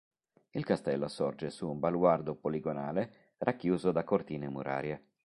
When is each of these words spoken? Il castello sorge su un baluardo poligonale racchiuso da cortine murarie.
Il 0.49 0.65
castello 0.65 1.07
sorge 1.07 1.51
su 1.51 1.69
un 1.69 1.77
baluardo 1.77 2.33
poligonale 2.33 3.35
racchiuso 3.37 3.91
da 3.91 4.03
cortine 4.03 4.49
murarie. 4.49 5.05